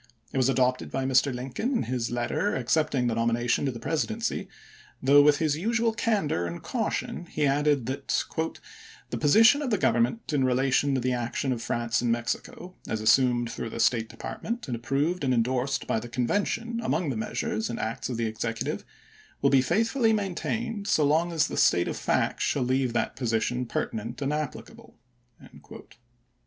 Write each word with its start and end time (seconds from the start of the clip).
It 0.33 0.37
was 0.37 0.49
adopted 0.49 0.89
by 0.89 1.05
Mr. 1.05 1.31
Lincoln 1.31 1.71
in 1.73 1.83
his 1.83 2.09
letter 2.09 2.55
accepting 2.55 3.05
the 3.05 3.13
nomination 3.13 3.67
to 3.67 3.71
the 3.71 3.79
Presi 3.79 4.07
dency, 4.07 4.47
though 4.99 5.21
with 5.21 5.37
his 5.37 5.57
usual 5.57 5.93
candor 5.93 6.47
and 6.47 6.63
caution 6.63 7.27
he 7.27 7.45
added 7.45 7.85
that" 7.85 8.23
the 9.11 9.17
position 9.19 9.61
of 9.61 9.69
the 9.69 9.77
Government 9.77 10.33
in 10.33 10.41
rela 10.41 10.73
tion 10.73 10.95
to 10.95 11.01
the 11.01 11.13
action 11.13 11.51
of 11.51 11.61
France 11.61 12.01
in 12.01 12.09
Mexico, 12.09 12.73
as 12.87 12.99
assumed 12.99 13.51
through 13.51 13.69
the 13.69 13.79
State 13.79 14.09
Department 14.09 14.65
and 14.67 14.75
approved 14.75 15.23
and 15.23 15.35
in 15.35 15.43
dorsed 15.43 15.85
by 15.85 15.99
the 15.99 16.09
Convention 16.09 16.79
among 16.81 17.11
the 17.11 17.15
measures 17.15 17.69
and 17.69 17.79
acts 17.79 18.09
of 18.09 18.17
the 18.17 18.25
executive, 18.25 18.83
will 19.43 19.51
be 19.51 19.61
faithfully 19.61 20.13
maintained 20.13 20.87
so 20.87 21.05
long 21.05 21.31
as 21.31 21.45
the 21.45 21.57
state 21.57 21.87
of 21.87 21.95
facts 21.95 22.43
shall 22.43 22.63
leave 22.63 22.93
that 22.93 23.15
position 23.15 23.67
Committee, 23.67 23.71
pertinent 23.91 24.21
and 24.23 24.33
applicable." 24.33 24.97